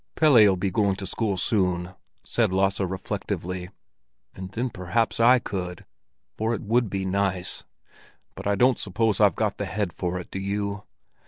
"Pelle'll 0.15 0.55
be 0.55 0.71
going 0.71 0.95
to 0.95 1.05
school 1.05 1.37
soon," 1.37 1.93
said 2.23 2.51
Lasse 2.51 2.79
reflectively. 2.79 3.69
"And 4.33 4.49
then 4.51 4.71
perhaps 4.71 5.19
I 5.19 5.37
could—for 5.37 6.55
it 6.55 6.63
would 6.63 6.89
be 6.89 7.05
nice. 7.05 7.65
But 8.33 8.47
I 8.47 8.55
don't 8.55 8.79
suppose 8.79 9.21
I've 9.21 9.35
got 9.35 9.57
the 9.57 9.65
head 9.65 9.93
for 9.93 10.19
it, 10.19 10.31
do 10.31 10.39
you? 10.39 10.85